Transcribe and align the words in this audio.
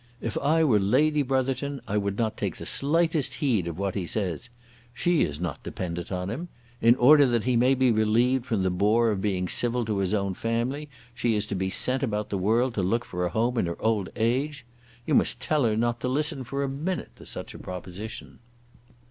If 0.19 0.35
I 0.39 0.63
were 0.63 0.79
Lady 0.79 1.21
Brotherton 1.21 1.79
I 1.87 1.95
would 1.95 2.17
not 2.17 2.35
take 2.35 2.55
the 2.57 2.65
slightest 2.65 3.35
heed 3.35 3.67
of 3.67 3.77
what 3.77 3.93
he 3.93 4.07
says. 4.07 4.49
She 4.95 5.21
is 5.21 5.39
not 5.39 5.61
dependent 5.61 6.11
on 6.11 6.31
him. 6.31 6.47
In 6.81 6.95
order 6.95 7.27
that 7.27 7.43
he 7.43 7.55
may 7.55 7.75
be 7.75 7.91
relieved 7.91 8.47
from 8.47 8.63
the 8.63 8.71
bore 8.71 9.11
of 9.11 9.21
being 9.21 9.47
civil 9.47 9.85
to 9.85 9.99
his 9.99 10.15
own 10.15 10.33
family 10.33 10.89
she 11.13 11.35
is 11.35 11.45
to 11.45 11.55
be 11.55 11.69
sent 11.69 12.01
out 12.01 12.07
about 12.07 12.29
the 12.31 12.39
world 12.39 12.73
to 12.73 12.81
look 12.81 13.05
for 13.05 13.25
a 13.27 13.29
home 13.29 13.59
in 13.59 13.67
her 13.67 13.79
old 13.79 14.09
age! 14.15 14.65
You 15.05 15.13
must 15.13 15.39
tell 15.39 15.65
her 15.65 15.77
not 15.77 15.99
to 15.99 16.07
listen 16.07 16.43
for 16.45 16.63
a 16.63 16.67
minute 16.67 17.15
to 17.17 17.25
such 17.27 17.53
a 17.53 17.59
proposition." 17.59 18.39